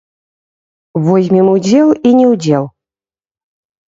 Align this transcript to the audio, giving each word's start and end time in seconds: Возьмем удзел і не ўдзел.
Возьмем 1.07 1.47
удзел 1.55 1.89
і 2.07 2.13
не 2.21 2.23
ўдзел. 2.31 2.65